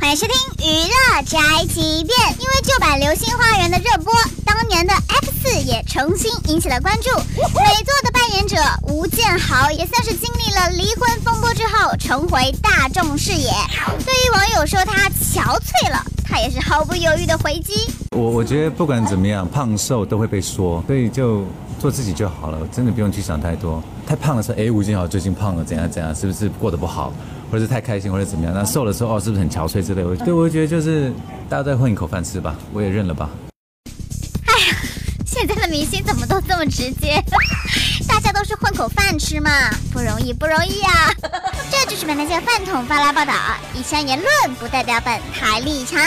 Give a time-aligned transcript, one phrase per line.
[0.00, 0.34] 欢迎收听
[0.66, 2.18] 娱乐宅急便。
[2.38, 4.12] 因为旧版《流星花园》的热播，
[4.46, 7.10] 当年的 F 四也重新引起了关注。
[7.10, 8.56] 美作的扮演者
[8.88, 13.52] 吴建豪也算是经历了离婚风波之后重回大众视野。
[14.06, 17.74] 对于网友说他憔悴了，他也是毫不犹豫的回击。
[18.16, 21.44] 我我觉得不管怎么样，胖瘦都会被说，所以就
[21.80, 23.82] 做自己就好了，真的不用去想太多。
[24.06, 27.12] 太胖的时候，哎，吴京豪最近胖了，怎样怎样，是不是过得不好，
[27.50, 28.54] 或者是太开心，或者怎么样？
[28.54, 30.04] 那瘦的时候，哦，是不是很憔悴之类？
[30.04, 31.12] 我对我觉得就是
[31.48, 33.28] 大家都在混一口饭吃吧，我也认了吧。
[34.46, 34.76] 哎呀，
[35.26, 37.22] 现在的明星怎么都这么直接？
[38.08, 39.50] 大家都是混口饭吃嘛，
[39.92, 41.10] 不容易不容易啊！
[41.70, 43.34] 这就是那些饭桶发来报道，
[43.74, 46.00] 以上言论不代表本台立场。